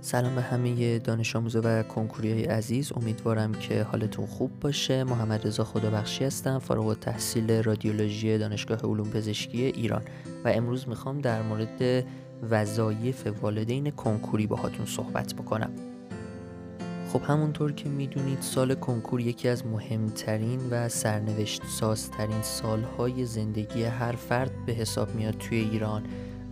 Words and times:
سلام 0.00 0.34
به 0.34 0.42
همه 0.42 0.98
دانش 0.98 1.36
آموز 1.36 1.56
و 1.56 1.82
کنکوری 1.82 2.32
های 2.32 2.44
عزیز. 2.44 2.92
امیدوارم 2.96 3.52
که 3.52 3.82
حالتون 3.82 4.26
خوب 4.26 4.60
باشه. 4.60 5.04
محمد 5.04 5.46
رضا 5.46 5.64
خدابخشی 5.64 6.24
هستم 6.24 6.58
فارغ 6.58 6.86
التحصیل 6.86 7.62
رادیولوژی 7.62 8.38
دانشگاه 8.38 8.80
علوم 8.82 9.10
پزشکی 9.10 9.62
ایران. 9.62 10.02
و 10.44 10.48
امروز 10.48 10.88
می‌خوام 10.88 11.20
در 11.20 11.42
مورد 11.42 12.04
وظایف 12.50 13.26
والدین 13.42 13.90
کنکوری 13.90 14.46
باهاتون 14.46 14.86
صحبت 14.86 15.34
بکنم. 15.34 15.70
خب 17.12 17.20
همونطور 17.22 17.72
که 17.72 17.88
می‌دونید 17.88 18.40
سال 18.40 18.74
کنکور 18.74 19.20
یکی 19.20 19.48
از 19.48 19.66
مهمترین 19.66 20.60
و 20.70 20.88
سرنوشت 20.88 21.62
سازترین 21.66 22.42
سالهای 22.42 23.24
زندگی 23.24 23.84
هر 23.84 24.12
فرد 24.12 24.66
به 24.66 24.72
حساب 24.72 25.14
میاد 25.14 25.38
توی 25.38 25.58
ایران. 25.58 26.02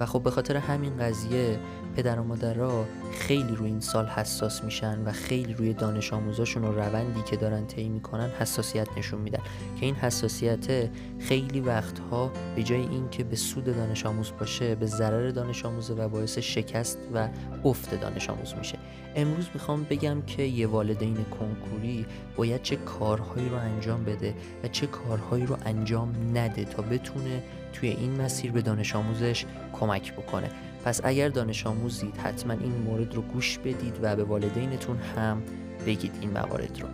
و 0.00 0.06
خب 0.06 0.22
به 0.22 0.30
خاطر 0.30 0.56
همین 0.56 0.96
قضیه 0.96 1.58
پدر 1.96 2.20
و 2.20 2.24
مادرها 2.24 2.84
خیلی 3.12 3.54
روی 3.54 3.68
این 3.68 3.80
سال 3.80 4.06
حساس 4.06 4.64
میشن 4.64 5.02
و 5.04 5.12
خیلی 5.12 5.54
روی 5.54 5.72
دانش 5.72 6.12
آموزاشون 6.12 6.64
و 6.64 6.72
روندی 6.72 7.22
که 7.22 7.36
دارن 7.36 7.66
طی 7.66 7.88
می‌کنن 7.88 8.30
حساسیت 8.38 8.88
نشون 8.96 9.20
میدن. 9.20 9.42
که 9.80 9.86
این 9.86 9.94
حساسیت 9.94 10.90
خیلی 11.18 11.60
وقتها 11.60 12.32
به 12.56 12.62
جای 12.62 12.80
اینکه 12.80 13.24
به 13.24 13.36
سود 13.36 13.64
دانش 13.64 14.06
آموز 14.06 14.32
باشه 14.40 14.74
به 14.74 14.86
ضرر 14.86 15.30
دانش 15.30 15.64
آموز 15.64 15.90
و 15.90 16.08
باعث 16.08 16.38
شکست 16.38 16.98
و 17.14 17.28
افت 17.64 18.00
دانش 18.00 18.30
آموز 18.30 18.54
میشه. 18.54 18.78
امروز 19.16 19.48
می‌خوام 19.54 19.86
بگم 19.90 20.22
که 20.22 20.42
یه 20.42 20.66
والدین 20.66 21.16
کنکوری 21.24 22.06
باید 22.36 22.62
چه 22.62 22.76
کارهایی 22.76 23.48
رو 23.48 23.56
انجام 23.56 24.04
بده 24.04 24.34
و 24.64 24.68
چه 24.68 24.86
کارهایی 24.86 25.46
رو 25.46 25.56
انجام 25.64 26.14
نده 26.34 26.64
تا 26.64 26.82
بتونه 26.82 27.42
توی 27.72 27.88
این 27.88 28.22
مسیر 28.22 28.52
به 28.52 28.62
دانش 28.62 28.96
آموزش 28.96 29.44
کمک 29.72 30.12
بکنه. 30.12 30.50
پس 30.84 31.00
اگر 31.04 31.28
دانش 31.28 31.66
آموزید 31.66 32.16
حتما 32.16 32.52
این 32.52 32.76
مورد 32.76 33.14
رو 33.14 33.22
گوش 33.22 33.58
بدید 33.58 33.98
و 34.02 34.16
به 34.16 34.24
والدینتون 34.24 34.96
هم 34.96 35.42
بگید 35.86 36.12
این 36.20 36.30
موارد 36.30 36.80
رو. 36.80 36.88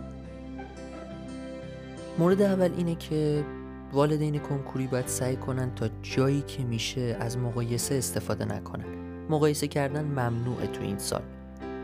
مورد 2.19 2.41
اول 2.41 2.69
اینه 2.77 2.95
که 2.95 3.45
والدین 3.93 4.39
کنکوری 4.39 4.87
باید 4.87 5.07
سعی 5.07 5.35
کنن 5.35 5.75
تا 5.75 5.89
جایی 6.01 6.41
که 6.41 6.63
میشه 6.63 7.17
از 7.19 7.37
مقایسه 7.37 7.95
استفاده 7.95 8.45
نکنن. 8.45 8.85
مقایسه 9.29 9.67
کردن 9.67 10.05
ممنوعه 10.05 10.67
تو 10.67 10.81
این 10.81 10.97
سال. 10.97 11.21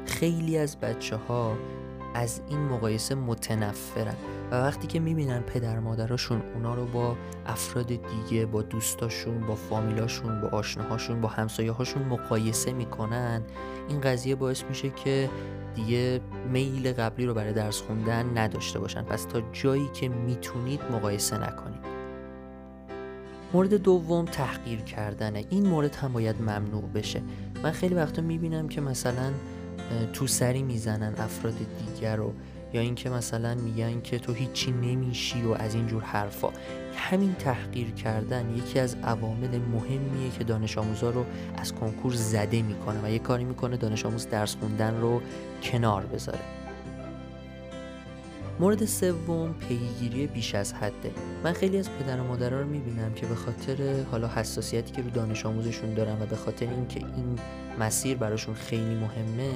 خیلی 0.05 0.57
از 0.57 0.79
بچه 0.79 1.15
ها 1.15 1.57
از 2.17 2.41
این 2.49 2.59
مقایسه 2.59 3.15
متنفرن. 3.15 4.15
و 4.51 4.55
وقتی 4.55 4.87
که 4.87 4.99
می‌بینن 4.99 5.41
پدر 5.41 5.79
مادراشون 5.79 6.41
اونا 6.55 6.75
رو 6.75 6.85
با 6.85 7.15
افراد 7.45 7.87
دیگه 7.87 8.45
با 8.45 8.61
دوستاشون 8.61 9.47
با 9.47 9.55
فامیلاشون 9.55 10.41
با 10.41 10.47
آشناهاشون 10.47 11.21
با 11.21 11.27
همسایه 11.27 11.71
هاشون 11.71 12.03
مقایسه 12.03 12.73
می‌کنن 12.73 13.41
این 13.89 14.01
قضیه 14.01 14.35
باعث 14.35 14.63
میشه 14.63 14.89
که 14.89 15.29
دیگه 15.75 16.21
میل 16.51 16.93
قبلی 16.93 17.25
رو 17.25 17.33
برای 17.33 17.53
درس 17.53 17.81
خوندن 17.81 18.37
نداشته 18.37 18.79
باشن. 18.79 19.01
پس 19.01 19.23
تا 19.23 19.41
جایی 19.53 19.89
که 19.93 20.09
می‌تونید 20.09 20.81
مقایسه 20.91 21.37
نکنید. 21.37 21.87
مورد 23.53 23.73
دوم 23.73 24.25
تحقیر 24.25 24.79
کردنه. 24.79 25.45
این 25.49 25.67
مورد 25.67 25.95
هم 25.95 26.13
باید 26.13 26.41
ممنوع 26.41 26.89
بشه. 26.93 27.21
من 27.63 27.71
خیلی 27.71 27.95
وقتا 27.95 28.21
می‌بینم 28.21 28.67
که 28.67 28.81
مثلا 28.81 29.31
تو 30.13 30.27
سری 30.27 30.63
می‌زنن 30.63 31.13
افراد 31.17 31.55
دیگر 31.55 32.15
رو. 32.15 32.33
یا 32.73 32.81
اینکه 32.81 33.09
مثلا 33.09 33.55
میگن 33.55 34.01
که 34.01 34.19
تو 34.19 34.33
هیچی 34.33 34.71
نمیشی 34.71 35.41
و 35.41 35.51
از 35.51 35.75
اینجور 35.75 36.03
حرفا. 36.03 36.49
همین 36.95 37.35
تحقیر 37.39 37.91
کردن 37.91 38.55
یکی 38.57 38.79
از 38.79 38.95
عوامل 39.03 39.57
مهمیه 39.57 40.31
که 40.37 40.43
دانش 40.43 40.77
آموزا 40.77 41.09
رو 41.09 41.25
از 41.57 41.73
کنکور 41.73 42.13
زده 42.13 42.61
می‌کنه 42.61 42.99
و 43.03 43.09
یه 43.11 43.19
کاری 43.19 43.43
می‌کنه 43.43 43.77
دانش 43.77 44.05
آموز 44.05 44.29
درس 44.29 44.55
خوندن 44.55 45.01
رو 45.01 45.21
کنار 45.63 46.05
بذاره. 46.05 46.39
مورد 48.59 48.85
سوم 48.85 49.53
پیگیری 49.53 50.27
بیش 50.27 50.55
از 50.55 50.73
حده. 50.73 51.11
من 51.43 51.53
خیلی 51.53 51.77
از 51.77 51.89
پدر 51.91 52.19
و 52.19 52.23
مادرها 52.23 52.59
رو 52.59 52.67
می‌بینم 52.67 53.13
که 53.13 53.25
به 53.25 53.35
خاطر 53.35 54.03
حالا 54.11 54.27
حساسیتی 54.27 54.91
که 54.91 55.01
رو 55.01 55.09
دانش 55.09 55.45
آموزشون 55.45 55.93
دارن 55.93 56.21
و 56.21 56.25
به 56.25 56.35
خاطر 56.35 56.69
اینکه 56.69 56.99
این 56.99 57.39
مسیر 57.79 58.17
براشون 58.17 58.55
خیلی 58.55 58.95
مهمه 58.95 59.51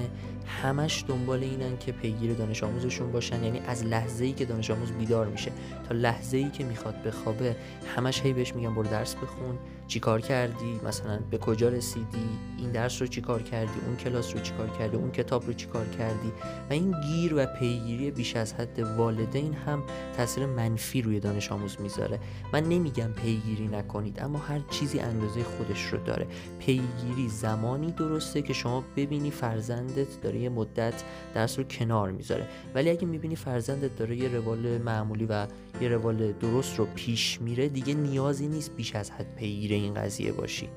همش 0.61 1.05
دنبال 1.07 1.43
اینن 1.43 1.77
که 1.77 1.91
پیگیر 1.91 2.33
دانش 2.33 2.63
آموزشون 2.63 3.11
باشن. 3.11 3.43
یعنی 3.43 3.61
از 3.67 3.85
لحظه 3.85 4.25
ای 4.25 4.33
که 4.33 4.45
دانش 4.45 4.71
آموز 4.71 4.91
بیدار 4.91 5.27
میشه 5.27 5.51
تا 5.89 5.95
لحظه 5.95 6.37
ای 6.37 6.49
که 6.49 6.63
می‌خواد 6.63 7.03
بخوابه 7.03 7.55
همش 7.95 8.21
هی 8.21 8.33
بهش 8.33 8.55
میگن 8.55 8.75
برو 8.75 8.83
درس 8.83 9.15
بخون. 9.15 9.57
چیکار 9.87 10.21
کردی؟ 10.21 10.79
مثلا 10.87 11.19
به 11.31 11.37
کجا 11.37 11.69
رسیدی؟ 11.69 12.29
این 12.57 12.71
درس 12.71 13.01
رو 13.01 13.07
چیکار 13.07 13.41
کردی؟ 13.41 13.71
اون 13.87 13.95
کلاس 13.95 14.33
رو 14.35 14.41
چیکار 14.41 14.69
کردی؟ 14.69 14.97
اون 14.97 15.11
کتاب 15.11 15.45
رو 15.45 15.53
چیکار 15.53 15.85
کردی؟ 15.85 16.31
و 16.69 16.73
این 16.73 16.95
گیر 17.01 17.33
و 17.35 17.45
پیگیری 17.59 18.11
بیش 18.11 18.35
از 18.35 18.53
حد 18.53 18.79
والدین 18.79 19.53
هم 19.53 19.83
تاثیر 20.17 20.45
منفی 20.45 21.01
روی 21.01 21.19
دانش 21.19 21.51
آموز 21.51 21.70
می‌ذاره. 21.79 22.19
من 22.53 22.63
نمیگم 22.63 23.11
پیگیری 23.11 23.67
نکنید 23.67 24.19
اما 24.19 24.39
هر 24.39 24.59
چیزی 24.69 24.99
اندازه 24.99 25.43
خودش 25.43 25.85
رو 25.85 26.03
داره. 26.03 26.27
پیگیری 26.59 27.29
زمانی 27.29 27.91
درسته 27.91 28.41
که 28.41 28.53
شما 28.53 28.83
ببینی 28.95 29.31
فرزندت 29.31 30.21
داره 30.21 30.39
یه 30.39 30.49
مدت 30.49 31.03
درس 31.33 31.59
رو 31.59 31.63
کنار 31.63 32.11
می‌ذاره. 32.11 32.47
ولی 32.75 32.89
اگه 32.89 33.05
می‌بینی 33.05 33.35
فرزندت 33.35 33.95
داره 33.97 34.15
یه 34.15 34.27
روال 34.27 34.77
معمولی 34.77 35.25
و 35.25 35.47
یه 35.81 35.87
روال 35.87 36.31
درست 36.31 36.79
رو 36.79 36.87
پیش 36.95 37.41
میره 37.41 37.69
دیگه 37.69 37.93
نیازی 37.93 38.47
نیست 38.47 38.75
بیش 38.75 38.95
از 38.95 39.11
حد 39.11 39.35
پیگیر 39.35 39.73
این 39.73 39.93
قضیه 39.93 40.31
باشی. 40.31 40.69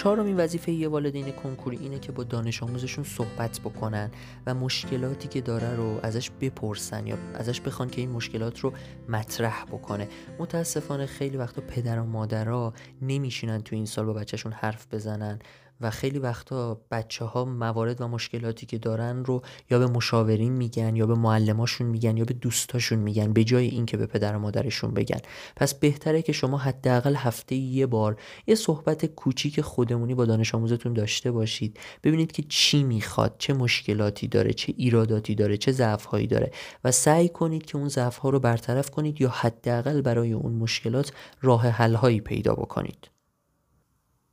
چهارمین 0.00 0.36
وظیفه 0.36 0.72
یه 0.72 0.88
والدین 0.88 1.32
کنکوری 1.32 1.76
اینه 1.76 1.98
که 1.98 2.12
با 2.12 2.24
دانش 2.24 2.62
آموزشون 2.62 3.04
صحبت 3.04 3.60
بکنن 3.60 4.10
و 4.46 4.54
مشکلاتی 4.54 5.28
که 5.28 5.40
داره 5.40 5.76
رو 5.76 6.00
ازش 6.02 6.30
بپرسن 6.40 7.06
یا 7.06 7.18
ازش 7.34 7.60
بخوان 7.60 7.90
که 7.90 8.00
این 8.00 8.10
مشکلات 8.10 8.58
رو 8.58 8.72
مطرح 9.08 9.64
بکنه. 9.64 10.08
متاسفانه 10.38 11.06
خیلی 11.06 11.36
وقتا 11.36 11.62
پدر 11.62 11.98
و 11.98 12.04
مادرها 12.04 12.72
نمیشینن 13.02 13.60
تو 13.60 13.76
این 13.76 13.86
سال 13.86 14.06
با 14.06 14.12
بچهشون 14.12 14.52
حرف 14.52 14.86
بزنن. 14.94 15.38
و 15.80 15.90
خیلی 15.90 16.18
وقتا 16.18 16.80
بچه 16.90 17.24
ها 17.24 17.44
موارد 17.44 18.00
و 18.00 18.08
مشکلاتی 18.08 18.66
که 18.66 18.78
دارن 18.78 19.24
رو 19.24 19.42
یا 19.70 19.78
به 19.78 19.86
مشاورین 19.86 20.52
میگن 20.52 20.96
یا 20.96 21.06
به 21.06 21.14
معلماشون 21.14 21.86
میگن 21.86 22.16
یا 22.16 22.24
به 22.24 22.34
دوستاشون 22.34 22.98
میگن 22.98 23.32
به 23.32 23.44
جای 23.44 23.66
اینکه 23.66 23.96
به 23.96 24.06
پدر 24.06 24.36
و 24.36 24.38
مادرشون 24.38 24.94
بگن. 24.94 25.20
پس 25.56 25.74
بهتره 25.74 26.22
که 26.22 26.32
شما 26.32 26.58
حداقل 26.58 27.14
هفته 27.14 27.54
یه 27.54 27.86
بار 27.86 28.16
یه 28.46 28.54
صحبت 28.54 29.06
کوچیک 29.06 29.60
خودمونی 29.60 30.14
با 30.14 30.24
دانش 30.24 30.54
آموزتون 30.54 30.92
داشته 30.92 31.30
باشید. 31.30 31.78
ببینید 32.04 32.32
که 32.32 32.42
چی 32.48 32.82
می‌خواد 32.82 33.34
چه 33.38 33.54
مشکلاتی 33.54 34.28
داره 34.28 34.52
چه 34.52 34.74
ایراداتی 34.76 35.34
داره 35.34 35.56
چه 35.56 35.72
ضعفهایی 35.72 36.26
داره 36.26 36.50
و 36.84 36.90
سعی 36.90 37.28
کنید 37.28 37.66
که 37.66 37.78
اون 37.78 37.88
ضعف 37.88 38.20
رو 38.20 38.40
برطرف 38.40 38.90
کنید 38.90 39.20
یا 39.20 39.28
حداقل 39.28 40.00
برای 40.00 40.32
اون 40.32 40.52
مشکلات 40.52 41.12
راه 41.42 41.66
حل 41.66 41.94
هایی 41.94 42.20
پیدا 42.20 42.54
بکنید. 42.54 43.19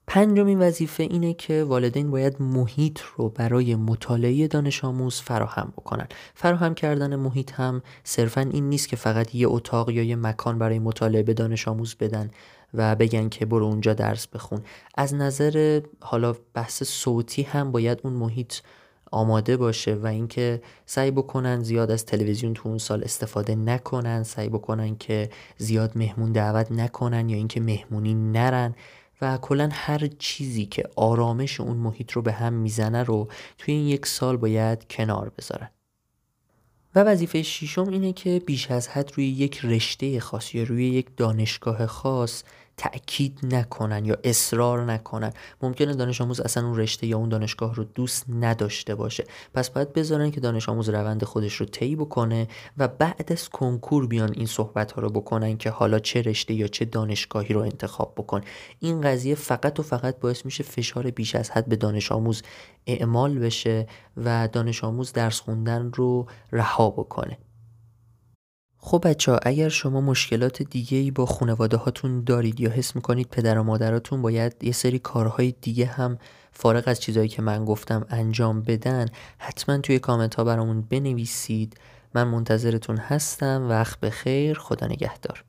پنجمین 0.07 0.59
وظیفه 0.59 1.03
اینه 1.03 1.33
که 1.33 1.63
والدین 1.63 2.11
باید 2.11 2.41
محیط 2.41 2.99
رو 3.17 3.29
برای 3.29 3.75
مطالعه 3.75 4.47
دانش 4.47 4.83
آموز 4.83 5.21
فراهم 5.21 5.73
بکنن. 5.77 6.07
فراهم 6.35 6.73
کردن 6.73 7.15
محیط 7.15 7.51
هم 7.51 7.81
صرفا 8.03 8.41
این 8.41 8.69
نیست 8.69 8.89
که 8.89 8.95
فقط 8.95 9.35
یه 9.35 9.47
اتاق 9.47 9.89
یا 9.89 10.03
یه 10.03 10.15
مکان 10.15 10.59
برای 10.59 10.79
مطالعه 10.79 11.23
به 11.23 11.33
دانش 11.33 11.67
آموز 11.67 11.95
بدن 11.95 12.31
و 12.73 12.95
بگن 12.95 13.29
که 13.29 13.45
برو 13.45 13.65
اونجا 13.65 13.93
درس 13.93 14.27
بخون. 14.27 14.61
از 14.95 15.13
نظر 15.13 15.81
حالا 15.99 16.35
بحث 16.53 16.83
صوتی 16.83 17.41
هم 17.41 17.71
باید 17.71 17.99
اون 18.03 18.13
محیط 18.13 18.53
آماده 19.11 19.57
باشه 19.57 19.95
و 19.95 20.07
اینکه 20.07 20.61
سعی 20.85 21.11
بکنن 21.11 21.63
زیاد 21.63 21.91
از 21.91 22.05
تلویزیون 22.05 22.53
تو 22.53 22.69
اون 22.69 22.77
سال 22.77 23.03
استفاده 23.03 23.55
نکنن 23.55 24.23
سعی 24.23 24.49
بکنن 24.49 24.95
که 24.95 25.29
زیاد 25.57 25.91
مهمون 25.97 26.31
دعوت 26.31 26.71
نکنن 26.71 27.29
یا 27.29 27.37
اینکه 27.37 27.61
مهمونی 27.61 28.13
نرن. 28.13 28.75
و 29.21 29.37
کلا 29.37 29.69
هر 29.71 30.07
چیزی 30.07 30.65
که 30.65 30.83
آرامش 30.95 31.59
اون 31.59 31.77
محیط 31.77 32.11
رو 32.11 32.21
به 32.21 32.31
هم 32.31 32.53
می‌زنه 32.53 33.03
رو 33.03 33.27
توی 33.57 33.73
این 33.73 33.87
یک 33.87 34.05
سال 34.05 34.37
باید 34.37 34.87
کنار 34.89 35.31
بذارن 35.37 35.69
و 36.95 37.03
وظیفه 37.03 37.43
شیشم 37.43 37.89
اینه 37.89 38.13
که 38.13 38.41
بیش 38.45 38.71
از 38.71 38.87
حد 38.87 39.11
روی 39.15 39.27
یک 39.27 39.65
رشته 39.65 40.19
خاص 40.19 40.55
یا 40.55 40.63
روی 40.63 40.89
یک 40.89 41.07
دانشگاه 41.17 41.85
خاص 41.85 42.43
تأکید 42.77 43.39
نکنن 43.43 44.05
یا 44.05 44.17
اصرار 44.23 44.85
نکنن. 44.85 45.33
ممکنه 45.61 45.93
دانش 45.93 46.21
آموز 46.21 46.39
اصلا 46.39 46.67
اون 46.67 46.77
رشته 46.77 47.07
یا 47.07 47.17
اون 47.17 47.29
دانشگاه 47.29 47.75
رو 47.75 47.83
دوست 47.83 48.25
نداشته 48.29 48.95
باشه. 48.95 49.23
پس 49.53 49.69
باید 49.69 49.93
بذارن 49.93 50.31
که 50.31 50.39
دانش 50.39 50.69
آموز 50.69 50.89
روند 50.89 51.23
خودش 51.23 51.55
رو 51.55 51.65
طی 51.65 51.95
بکنه 51.95 52.47
و 52.77 52.87
بعد 52.87 53.31
از 53.31 53.49
کنکور 53.49 54.07
بیان 54.07 54.33
این 54.33 54.45
صحبت 54.45 54.91
ها 54.91 55.01
رو 55.01 55.09
بکنن 55.09 55.57
که 55.57 55.69
حالا 55.69 55.99
چه 55.99 56.21
رشته 56.21 56.53
یا 56.53 56.67
چه 56.67 56.85
دانشگاهی 56.85 57.53
رو 57.53 57.61
انتخاب 57.61 58.13
بکن. 58.17 58.41
این 58.79 59.01
قضیه 59.01 59.35
فقط 59.35 59.79
و 59.79 59.83
فقط 59.83 60.19
باعث 60.19 60.45
میشه 60.45 60.63
فشار 60.63 61.11
بیش 61.11 61.35
از 61.35 61.49
حد 61.51 61.65
به 61.65 61.75
دانش 61.75 62.11
آموز 62.11 62.43
اعمال 62.87 63.39
بشه 63.39 63.87
و 64.17 64.47
دانش 64.47 64.83
آموز 64.83 65.13
درس 65.13 65.39
خوندن 65.39 65.91
رو 65.93 66.27
رها 66.51 66.89
بکنه. 66.89 67.37
خب 68.87 69.01
بچه 69.03 69.31
ها 69.31 69.39
اگر 69.43 69.69
شما 69.69 70.01
مشکلات 70.01 70.63
دیگه 70.63 70.97
ای 70.97 71.11
با 71.11 71.25
خانواده 71.25 71.77
هاتون 71.77 72.23
دارید 72.23 72.59
یا 72.59 72.69
حس 72.69 72.95
می‌کنید 72.95 73.27
پدر 73.29 73.57
و 73.57 73.63
مادراتون 73.63 74.21
باید 74.21 74.63
یه 74.63 74.71
سری 74.71 74.99
کارهای 74.99 75.53
دیگه 75.61 75.85
هم 75.85 76.17
فارغ 76.51 76.83
از 76.87 76.99
چیزهایی 76.99 77.29
که 77.29 77.41
من 77.41 77.65
گفتم 77.65 78.05
انجام 78.09 78.61
بدن 78.61 79.05
حتما 79.37 79.77
توی 79.77 79.99
کامنت 79.99 80.35
ها 80.35 80.43
برامون 80.43 80.81
بنویسید. 80.81 81.77
من 82.13 82.23
منتظرتون 82.23 82.97
هستم. 82.97 83.69
وقت 83.69 83.99
بخیر. 83.99 84.57
خدا 84.57 84.87
نگهدار. 84.87 85.43